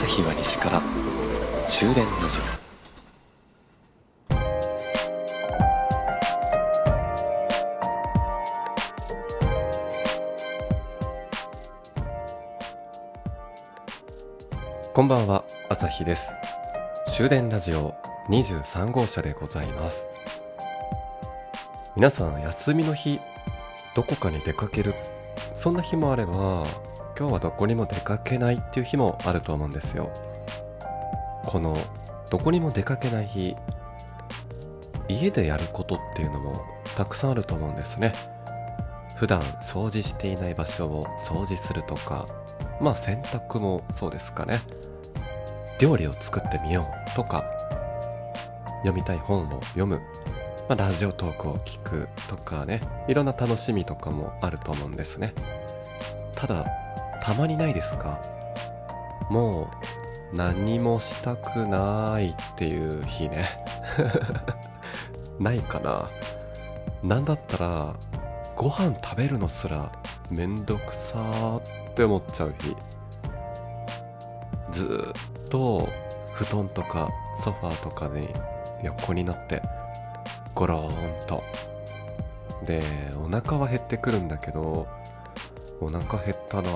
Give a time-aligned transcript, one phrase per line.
[0.00, 0.80] 朝日は西から
[1.66, 2.42] 終電ラジオ
[14.94, 16.32] こんばんは朝日です。
[17.06, 17.94] 終電ラジオ
[18.30, 20.06] 23号車でございます。
[21.94, 23.20] 皆さん休みの日
[23.94, 24.94] どこかに出かける。
[25.54, 26.64] そんな日もあれば
[27.20, 30.10] 今日はどこにも出かけないっていう日もあると思うんですよ。
[31.44, 31.76] この
[32.30, 33.54] どこにも出かけない日
[35.06, 36.54] 家でやることっていうのも
[36.96, 38.14] たくさんあると思うんですね。
[39.16, 42.24] 普段掃除していない場所を掃除するとか
[42.80, 44.58] まあ洗濯もそうですかね。
[45.78, 47.44] 料理を作ってみようとか
[48.78, 50.00] 読みたい本を読む、
[50.70, 52.80] まあ、ラジオトークを聞くとかね。
[53.08, 55.34] いろんな楽しみとかもあると思うんですね。
[56.34, 56.64] ただ
[57.20, 58.20] たまにないですか？
[59.30, 59.70] も
[60.32, 63.46] う何もしたくないっていう日ね。
[65.38, 66.10] ないかな？
[67.02, 67.94] なんだったら
[68.56, 69.90] ご飯食べるのすら
[70.30, 71.62] めんどくさーっ
[71.94, 72.76] て思っちゃう日。
[74.70, 75.12] ず
[75.44, 75.88] っと
[76.32, 78.28] 布団とかソファーとかに
[78.82, 79.62] 横になって
[80.54, 81.42] ゴローンと。
[82.64, 82.82] で
[83.16, 84.86] お腹は減ってくるんだけど
[85.80, 86.70] お腹減ったな。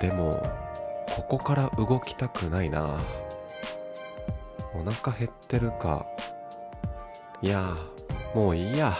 [0.00, 0.42] でも
[1.14, 3.00] ここから動きたくないな。
[4.74, 6.06] お腹減ってるか。
[7.42, 7.72] いや
[8.34, 8.94] もういいや。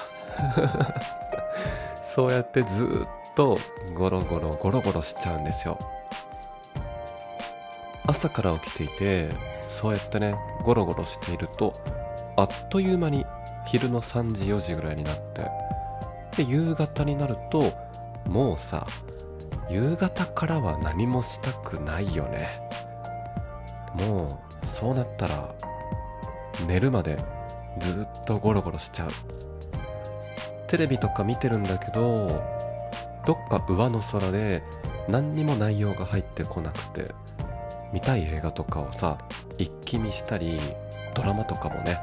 [2.02, 3.58] そうやってずっと
[3.94, 5.78] ゴロゴロゴロゴロしちゃうんですよ。
[8.08, 9.28] 朝から起きていて
[9.68, 11.74] そうやってねゴロゴロしていると
[12.36, 13.26] あっという間に
[13.66, 15.42] 昼の3時4時ぐらいになって
[16.36, 17.87] で夕方になると
[18.26, 18.86] もうさ
[19.68, 22.48] 夕方からは何もしたくないよね。
[23.94, 25.54] もうそうなったら
[26.66, 27.22] 寝るまで
[27.78, 29.10] ずっとゴロゴロしちゃう。
[30.68, 32.44] テレビとか見てるんだけど
[33.24, 34.62] どっか上の空で
[35.08, 37.14] 何にも内容が入ってこなくて
[37.92, 39.18] 見たい映画とかをさ
[39.56, 40.60] 一気見したり
[41.14, 41.98] ドラマとかもね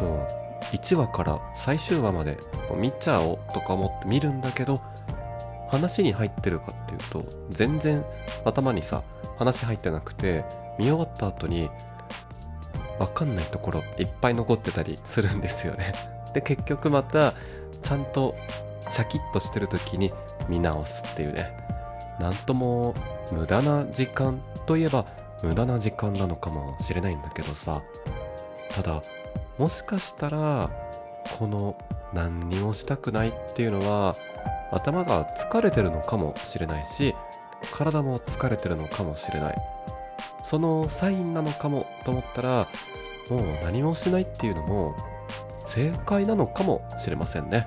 [0.00, 0.26] も
[0.72, 2.38] う1話から最終話まで
[2.74, 4.80] 見ちゃおうとか思って見るんだけど
[5.68, 8.04] 話に入ってるかっていうと全然
[8.44, 9.02] 頭にさ
[9.38, 10.44] 話入ってなくて
[10.78, 11.70] 見終わった後に
[12.98, 15.92] 分かんないところいっぱい残ってたりするんですよね。
[16.32, 17.34] で結局また
[17.82, 18.34] ちゃんと
[18.90, 20.12] シャキッとしてる時に
[20.48, 21.50] 見直すっていうね。
[22.18, 22.94] なんとも
[23.30, 25.04] 無駄な時間といえば
[25.42, 27.82] 無駄な時間なのかもしれないんだけどさ。
[28.74, 29.02] ただ
[29.58, 30.70] もしかしたら
[31.38, 31.76] この
[32.12, 34.14] 何にもしたくないっていうのは
[34.70, 37.14] 頭が疲れてるのかもしれないし
[37.72, 39.56] 体も疲れてるのかもしれない。
[40.42, 42.68] そのサインなのかもと思ったら
[43.28, 44.94] もう何もしないっていうのも
[45.66, 47.66] 正解なのかもしれませんね。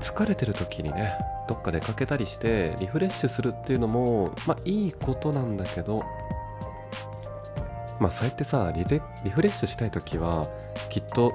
[0.00, 1.14] 疲れてる時にね
[1.48, 6.04] どっか出かけたりしてリフレッシュするっていうのもまあいいことなんだけど
[7.98, 10.46] まあそうやってさリレリフレッシュしたい時は
[10.90, 11.32] きっと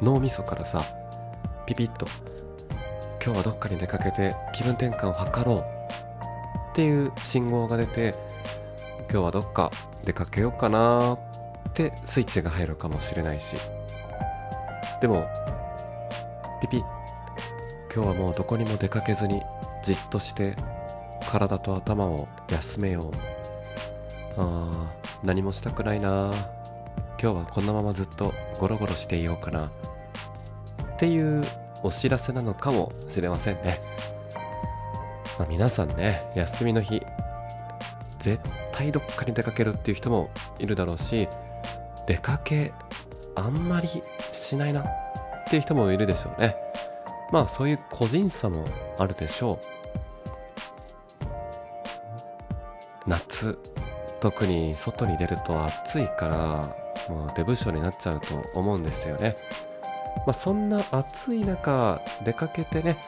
[0.00, 0.82] 脳みそからさ
[1.66, 2.06] ピピッと
[3.26, 8.14] 今日はどっかに出かけて気分転換を図ろうっていう信号が出て
[9.10, 9.72] 今日はどっか
[10.04, 11.18] 出かけようかなっ
[11.74, 13.56] てスイッチが入るかもしれないし。
[15.00, 15.26] でも
[16.62, 16.84] ピピ
[17.92, 19.42] 今日はもうどこにも出かけずに
[19.82, 20.54] じっとして
[21.28, 24.40] 体と頭を休めよう。
[24.40, 26.32] あー何もしたくないな
[27.20, 29.70] 今日はこのままずっとゴロゴロしていようかなっ
[30.96, 31.42] ていう
[31.86, 33.80] お知らせなのかもしれませんね、
[35.38, 37.00] まあ、皆さんね休みの日
[38.18, 38.40] 絶
[38.72, 41.28] 対どっかに出かけるっていう人もいるだろうし
[42.06, 42.72] 出かけ
[43.36, 44.02] あんまり
[44.32, 44.84] しないなっ
[45.48, 46.56] ていう人もいるでしょうね。
[47.30, 48.64] まあそういう個人差も
[48.98, 49.66] あるでしょう。
[53.06, 53.58] 夏
[54.20, 56.76] 特に外に出ると暑いから
[57.08, 59.36] もうデブ症になっちゃうと思うんですよね。
[60.18, 62.98] まあ、そんな暑い中出かけてね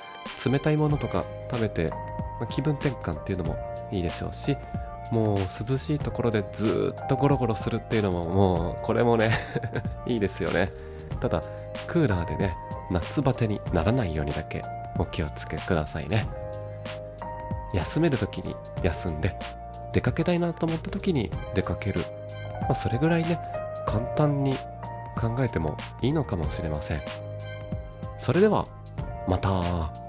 [0.44, 3.56] 冷たいものとか食べて、まあ、気分転換っていうのも
[3.90, 4.56] いいでしょうし
[5.10, 9.38] もう涼しいところでずっとゴロゴロするっていうのももうこれもね
[10.06, 10.68] いいですよね。
[11.20, 11.42] ただ
[11.86, 12.56] クーラーでね
[12.90, 14.62] 夏バテにならないようにだけ
[14.98, 16.26] お気をつけくださいね。
[17.72, 19.36] 休める時に休んで
[19.92, 22.00] 出かけたいなと思った時に出かける、
[22.62, 23.38] まあ、それぐらいね
[23.86, 24.54] 簡単に
[25.18, 27.02] 考えてもいいのかもしれません。
[28.18, 28.64] それでは
[29.28, 30.07] また。